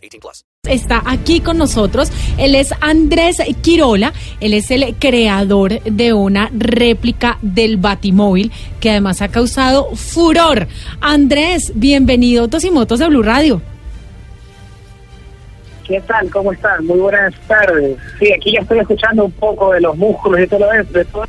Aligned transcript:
18 0.00 0.20
plus. 0.20 0.44
Está 0.68 1.02
aquí 1.06 1.40
con 1.40 1.58
nosotros. 1.58 2.12
Él 2.38 2.54
es 2.54 2.74
Andrés 2.80 3.38
Quirola. 3.62 4.12
Él 4.40 4.54
es 4.54 4.70
el 4.70 4.94
creador 4.98 5.80
de 5.82 6.12
una 6.12 6.50
réplica 6.52 7.38
del 7.42 7.76
Batimóvil 7.76 8.52
que 8.80 8.90
además 8.90 9.22
ha 9.22 9.28
causado 9.28 9.94
furor. 9.94 10.68
Andrés, 11.00 11.72
bienvenido 11.74 12.40
a 12.40 12.44
Autos 12.44 12.64
y 12.64 12.70
Motos 12.70 12.98
de 12.98 13.08
Blue 13.08 13.22
Radio. 13.22 13.62
¿Qué 15.90 16.00
tal? 16.02 16.30
¿Cómo 16.30 16.52
están? 16.52 16.86
Muy 16.86 17.00
buenas 17.00 17.34
tardes. 17.48 17.96
Sí, 18.20 18.32
aquí 18.32 18.52
ya 18.52 18.60
estoy 18.60 18.78
escuchando 18.78 19.24
un 19.24 19.32
poco 19.32 19.72
de 19.72 19.80
los 19.80 19.96
músculos 19.96 20.40
y 20.40 20.46
todo 20.46 20.72
eso. 20.72 20.92
De 20.92 21.04
todo. 21.06 21.24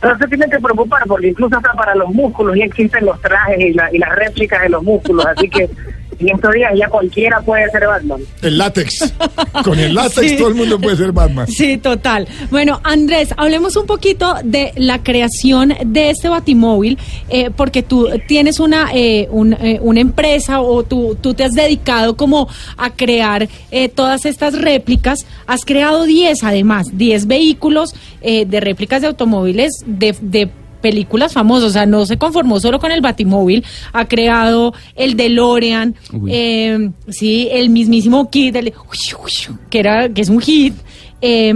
No 0.00 0.16
se 0.16 0.28
tienen 0.28 0.48
que 0.48 0.60
preocupar 0.60 1.02
porque 1.08 1.26
incluso 1.26 1.56
hasta 1.56 1.72
para 1.72 1.96
los 1.96 2.08
músculos 2.10 2.56
ya 2.56 2.66
existen 2.66 3.04
los 3.04 3.20
trajes 3.20 3.58
y, 3.58 3.72
la, 3.72 3.92
y 3.92 3.98
las 3.98 4.14
réplicas 4.14 4.62
de 4.62 4.68
los 4.68 4.84
músculos. 4.84 5.26
Así 5.26 5.50
que 5.50 5.68
en 6.18 6.28
estos 6.28 6.52
días 6.52 6.72
ya 6.76 6.88
cualquiera 6.88 7.40
puede 7.40 7.70
ser 7.70 7.86
Batman. 7.86 8.20
El 8.42 8.58
látex. 8.58 9.14
Con 9.64 9.78
el 9.78 9.94
látex 9.94 10.30
Sí. 10.30 10.36
todo 10.36 10.48
el 10.48 10.54
mundo 10.54 10.78
puede 10.80 10.96
ser 10.96 11.12
Batman. 11.12 11.46
Sí, 11.46 11.78
total. 11.78 12.26
Bueno, 12.50 12.80
Andrés, 12.84 13.28
hablemos 13.36 13.76
un 13.76 13.86
poquito 13.86 14.34
de 14.44 14.72
la 14.76 15.02
creación 15.02 15.74
de 15.84 16.10
este 16.10 16.28
batimóvil, 16.28 16.98
eh, 17.28 17.50
porque 17.56 17.82
tú 17.82 18.08
tienes 18.26 18.58
una, 18.60 18.90
eh, 18.94 19.28
un, 19.30 19.52
eh, 19.54 19.78
una 19.80 20.00
empresa 20.00 20.60
o 20.60 20.82
tú, 20.82 21.16
tú 21.20 21.34
te 21.34 21.44
has 21.44 21.52
dedicado 21.52 22.16
como 22.16 22.48
a 22.76 22.90
crear 22.90 23.48
eh, 23.70 23.88
todas 23.88 24.24
estas 24.26 24.60
réplicas. 24.60 25.26
Has 25.46 25.64
creado 25.64 26.04
10 26.04 26.42
además, 26.42 26.88
10 26.92 27.26
vehículos 27.26 27.94
eh, 28.20 28.44
de 28.44 28.60
réplicas 28.60 29.00
de 29.02 29.08
automóviles 29.08 29.72
de... 29.86 30.14
de 30.20 30.50
películas 30.80 31.32
famosas, 31.32 31.70
o 31.70 31.72
sea, 31.72 31.86
no 31.86 32.06
se 32.06 32.16
conformó 32.18 32.60
solo 32.60 32.78
con 32.78 32.90
el 32.92 33.00
Batimóvil, 33.00 33.64
ha 33.92 34.06
creado 34.06 34.74
el 34.96 35.16
DeLorean, 35.16 35.94
eh, 36.28 36.90
sí, 37.08 37.48
el 37.50 37.70
mismísimo 37.70 38.30
Kid, 38.30 38.56
el- 38.56 38.72
que 39.70 39.78
era, 39.80 40.08
que 40.08 40.20
es 40.20 40.28
un 40.28 40.40
hit, 40.40 40.74
eh, 41.20 41.52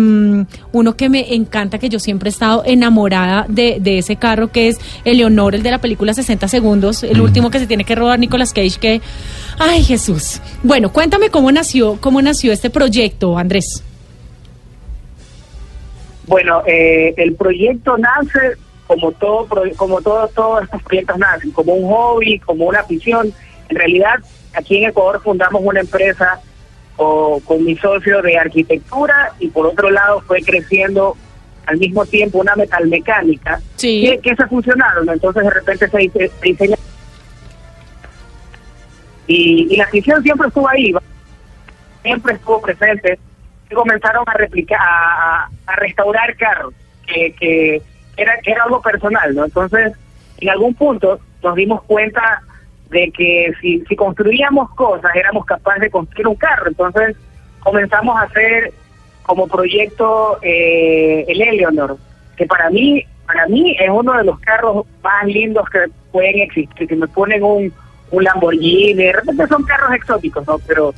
uno 0.72 0.96
que 0.96 1.08
me 1.08 1.34
encanta, 1.34 1.78
que 1.78 1.88
yo 1.88 2.00
siempre 2.00 2.28
he 2.28 2.32
estado 2.32 2.64
enamorada 2.66 3.46
de, 3.48 3.78
de 3.80 3.98
ese 3.98 4.16
carro, 4.16 4.50
que 4.50 4.66
es 4.68 4.78
Eleonor, 5.04 5.54
el 5.54 5.62
de 5.62 5.70
la 5.70 5.78
película 5.80 6.12
60 6.14 6.48
segundos, 6.48 7.04
el 7.04 7.20
último 7.20 7.48
que 7.50 7.60
se 7.60 7.68
tiene 7.68 7.84
que 7.84 7.94
robar 7.94 8.18
Nicolas 8.18 8.52
Cage, 8.52 8.78
que, 8.80 9.00
ay 9.60 9.84
Jesús. 9.84 10.40
Bueno, 10.64 10.92
cuéntame 10.92 11.30
cómo 11.30 11.52
nació, 11.52 11.96
cómo 12.00 12.20
nació 12.20 12.52
este 12.52 12.70
proyecto, 12.70 13.38
Andrés. 13.38 13.84
Bueno, 16.26 16.62
eh, 16.66 17.14
el 17.16 17.34
proyecto 17.34 17.96
nace 17.98 18.56
como 18.86 19.12
todo, 19.12 19.48
como 19.76 20.00
todo, 20.02 20.28
todos 20.28 20.64
estos 20.64 20.82
proyectos 20.82 21.18
nacen, 21.18 21.50
como 21.52 21.74
un 21.74 21.90
hobby, 21.90 22.38
como 22.40 22.66
una 22.66 22.80
afición. 22.80 23.32
En 23.68 23.76
realidad, 23.76 24.16
aquí 24.54 24.76
en 24.82 24.90
Ecuador 24.90 25.22
fundamos 25.22 25.62
una 25.64 25.80
empresa 25.80 26.40
o- 26.96 27.40
con 27.44 27.64
mi 27.64 27.76
socio 27.76 28.20
de 28.22 28.36
arquitectura 28.38 29.32
y 29.38 29.48
por 29.48 29.66
otro 29.66 29.90
lado 29.90 30.20
fue 30.22 30.42
creciendo 30.42 31.16
al 31.66 31.78
mismo 31.78 32.04
tiempo 32.04 32.38
una 32.38 32.54
metalmecánica 32.56 33.60
Sí. 33.76 34.02
que, 34.04 34.18
que 34.18 34.36
se 34.36 34.46
fusionaron. 34.46 35.08
Entonces 35.08 35.42
de 35.44 35.50
repente 35.50 35.88
se, 35.88 35.98
dice- 35.98 36.28
se 36.40 36.48
diseña 36.48 36.76
y, 39.26 39.68
y 39.72 39.76
la 39.76 39.84
afición 39.84 40.22
siempre 40.22 40.48
estuvo 40.48 40.68
ahí, 40.68 40.92
siempre 42.02 42.34
estuvo 42.34 42.60
presente. 42.60 43.18
Y 43.70 43.74
comenzaron 43.74 44.24
a 44.26 44.34
replicar, 44.34 44.78
a, 44.80 45.44
a- 45.44 45.50
a 45.66 45.76
restaurar 45.76 46.36
carros, 46.36 46.74
que, 47.06 47.34
que 47.38 47.82
era, 48.22 48.38
era 48.44 48.64
algo 48.64 48.80
personal, 48.80 49.34
¿no? 49.34 49.44
Entonces, 49.44 49.92
en 50.38 50.48
algún 50.48 50.74
punto 50.74 51.20
nos 51.42 51.54
dimos 51.54 51.82
cuenta 51.82 52.42
de 52.90 53.10
que 53.10 53.52
si, 53.60 53.80
si 53.88 53.96
construíamos 53.96 54.70
cosas 54.74 55.10
éramos 55.14 55.44
capaces 55.46 55.82
de 55.82 55.90
construir 55.90 56.28
un 56.28 56.36
carro. 56.36 56.68
Entonces 56.68 57.16
comenzamos 57.60 58.16
a 58.16 58.22
hacer 58.22 58.72
como 59.22 59.48
proyecto 59.48 60.38
eh, 60.42 61.24
el 61.28 61.40
Eleonor, 61.40 61.96
que 62.36 62.46
para 62.46 62.70
mí 62.70 63.04
para 63.26 63.46
mí 63.46 63.76
es 63.78 63.88
uno 63.88 64.12
de 64.18 64.24
los 64.24 64.38
carros 64.40 64.84
más 65.02 65.24
lindos 65.24 65.68
que 65.70 65.86
pueden 66.10 66.40
existir. 66.40 66.88
Si 66.88 66.96
me 66.96 67.08
ponen 67.08 67.42
un, 67.42 67.72
un 68.10 68.24
Lamborghini, 68.24 68.94
de 68.94 69.12
repente 69.12 69.46
son 69.46 69.62
carros 69.62 69.94
exóticos, 69.94 70.46
¿no? 70.46 70.58
Pero 70.66 70.92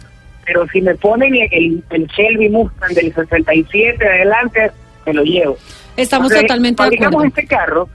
pero 0.44 0.66
si 0.68 0.82
me 0.82 0.94
ponen 0.96 1.34
el, 1.34 1.82
el 1.90 2.06
Shelby 2.08 2.50
Mustang 2.50 2.92
del 2.92 3.14
67 3.14 4.06
adelante, 4.06 4.70
me 5.06 5.14
lo 5.14 5.22
llevo. 5.22 5.56
Estamos 5.96 6.26
Entonces, 6.30 6.42
totalmente 6.48 6.82
de 6.82 6.86
fabricamos 6.86 7.14
acuerdo. 7.14 7.28
este 7.36 7.46
carro, 7.46 7.88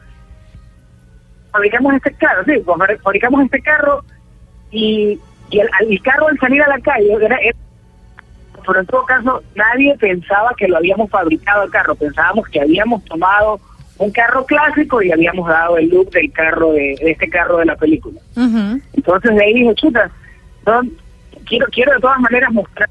fabricamos 1.52 1.94
este 1.96 2.14
carro, 2.14 2.44
sí, 2.46 2.52
fabri- 2.66 3.00
fabricamos 3.02 3.44
este 3.44 3.62
carro 3.62 4.04
y, 4.72 5.20
y 5.50 5.60
el, 5.60 5.70
el 5.90 6.02
carro 6.02 6.28
al 6.28 6.40
salir 6.40 6.62
a 6.62 6.68
la 6.70 6.80
calle, 6.80 7.12
era, 7.22 7.38
era- 7.38 7.58
pero 8.66 8.80
en 8.82 8.86
todo 8.86 9.06
caso 9.06 9.42
nadie 9.56 9.96
pensaba 9.98 10.52
que 10.58 10.68
lo 10.68 10.78
habíamos 10.78 11.10
fabricado 11.10 11.64
el 11.64 11.72
carro, 11.72 11.96
pensábamos 11.96 12.48
que 12.50 12.62
habíamos 12.62 13.04
tomado 13.06 13.60
un 13.98 14.12
carro 14.12 14.46
clásico 14.46 15.02
y 15.02 15.12
habíamos 15.12 15.50
dado 15.50 15.78
el 15.78 15.90
look 15.90 16.12
del 16.12 16.32
carro 16.32 16.72
de, 16.74 16.96
de 17.02 17.12
este 17.12 17.30
carro 17.30 17.58
de 17.58 17.66
la 17.66 17.76
película. 17.76 18.20
Entonces 18.94 19.36
de 19.36 19.44
ahí 19.44 19.54
dije, 19.56 19.76
chuta, 19.76 20.10
no, 20.66 20.82
quiero, 21.46 21.66
quiero 21.72 21.94
de 21.94 22.00
todas 22.00 22.20
maneras 22.20 22.52
mostrar 22.54 22.90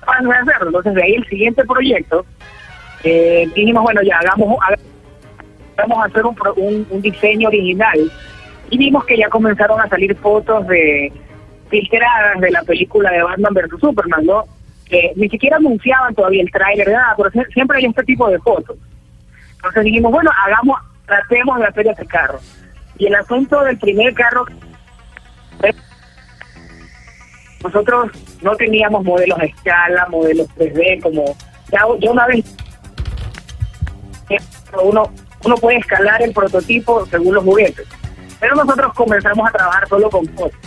capaz 0.00 0.20
de 0.22 0.32
hacerlo. 0.32 0.66
Entonces 0.68 0.94
de 0.94 1.02
ahí 1.02 1.14
el 1.14 1.26
siguiente 1.28 1.64
proyecto, 1.64 2.24
eh, 3.04 3.48
dijimos, 3.54 3.82
bueno, 3.82 4.02
ya 4.02 4.18
hagamos, 4.18 4.58
haga- 4.66 4.78
vamos 5.76 5.98
a 6.02 6.06
hacer 6.06 6.24
un, 6.26 6.36
un, 6.56 6.86
un 6.90 7.02
diseño 7.02 7.48
original. 7.48 7.98
Y 8.70 8.78
vimos 8.78 9.04
que 9.04 9.16
ya 9.16 9.28
comenzaron 9.28 9.80
a 9.80 9.88
salir 9.88 10.14
fotos 10.16 10.66
de 10.68 11.12
filtradas 11.70 12.40
de 12.40 12.50
la 12.50 12.62
película 12.62 13.10
de 13.10 13.22
Batman 13.22 13.54
vs. 13.54 13.80
Superman, 13.80 14.24
¿no? 14.26 14.44
Que 14.86 15.12
ni 15.16 15.28
siquiera 15.28 15.56
anunciaban 15.56 16.14
todavía 16.14 16.42
el 16.42 16.50
tráiler, 16.50 16.88
nada, 16.90 17.14
pero 17.16 17.30
sie- 17.30 17.52
siempre 17.52 17.78
hay 17.78 17.86
este 17.86 18.02
tipo 18.04 18.28
de 18.28 18.38
fotos. 18.40 18.76
Entonces 19.56 19.84
dijimos, 19.84 20.10
bueno, 20.12 20.30
hagamos, 20.46 20.80
tratemos 21.06 21.58
de 21.58 21.66
hacer 21.66 21.86
ese 21.88 22.06
carro. 22.06 22.38
Y 22.98 23.06
el 23.06 23.14
asunto 23.14 23.62
del 23.64 23.78
primer 23.78 24.12
carro 24.14 24.44
nosotros 27.62 28.10
no 28.42 28.54
teníamos 28.56 29.04
modelos 29.04 29.38
a 29.38 29.44
escala, 29.44 30.06
modelos 30.10 30.48
3D, 30.56 31.02
como 31.02 31.36
ya 31.70 31.86
una 32.10 32.26
vez 32.26 32.44
uno, 34.82 35.10
uno 35.44 35.54
puede 35.56 35.78
escalar 35.78 36.22
el 36.22 36.32
prototipo 36.32 37.06
según 37.06 37.34
los 37.34 37.44
juguetes. 37.44 37.86
Pero 38.38 38.54
nosotros 38.54 38.92
comenzamos 38.94 39.48
a 39.48 39.52
trabajar 39.52 39.88
solo 39.88 40.10
con 40.10 40.26
fotos. 40.28 40.58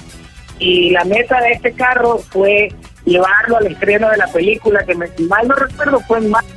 Y 0.59 0.91
la 0.91 1.03
meta 1.03 1.41
de 1.41 1.53
este 1.53 1.73
carro 1.73 2.19
fue 2.19 2.69
llevarlo 3.05 3.57
al 3.57 3.67
estreno 3.67 4.09
de 4.09 4.17
la 4.17 4.27
película, 4.27 4.85
que 4.85 4.95
mal 4.95 5.47
no 5.47 5.55
recuerdo 5.55 5.99
fue 6.01 6.19
en 6.19 6.29
marzo 6.29 6.52